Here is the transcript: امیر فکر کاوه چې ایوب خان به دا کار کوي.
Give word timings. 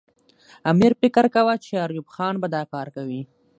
امیر 0.71 0.91
فکر 1.01 1.25
کاوه 1.33 1.55
چې 1.65 1.73
ایوب 1.85 2.07
خان 2.13 2.35
به 2.41 2.47
دا 2.55 2.61
کار 2.73 2.87
کوي. 2.95 3.21